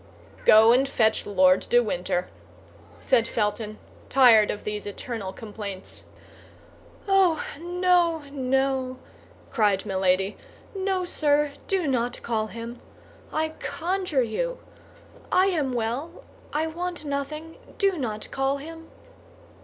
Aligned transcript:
"Go 0.45 0.71
and 0.71 0.89
fetch 0.89 1.27
Lord 1.27 1.59
de 1.69 1.79
Winter," 1.79 2.27
said 2.99 3.27
Felton, 3.27 3.77
tired 4.09 4.49
of 4.49 4.63
these 4.63 4.87
eternal 4.87 5.31
complaints. 5.31 6.05
"Oh, 7.07 7.45
no, 7.59 8.23
no!" 8.31 8.97
cried 9.51 9.85
Milady; 9.85 10.37
"no, 10.73 11.05
sir, 11.05 11.51
do 11.67 11.85
not 11.85 12.23
call 12.23 12.47
him, 12.47 12.81
I 13.31 13.49
conjure 13.59 14.23
you. 14.23 14.57
I 15.31 15.49
am 15.49 15.71
well, 15.71 16.23
I 16.51 16.65
want 16.65 17.05
nothing; 17.05 17.57
do 17.77 17.95
not 17.99 18.31
call 18.31 18.57
him." 18.57 18.89